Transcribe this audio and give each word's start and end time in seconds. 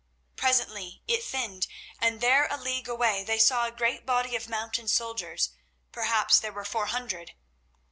Presently 0.35 1.03
it 1.07 1.23
thinned, 1.23 1.67
and 1.99 2.21
there 2.21 2.47
a 2.49 2.57
league 2.57 2.87
away 2.87 3.23
they 3.23 3.37
saw 3.37 3.67
a 3.67 3.71
great 3.71 4.03
body 4.03 4.35
of 4.35 4.49
mounted 4.49 4.89
soldiers—perhaps 4.89 6.39
there 6.39 6.51
were 6.51 6.65
four 6.65 6.87
hundred. 6.87 7.33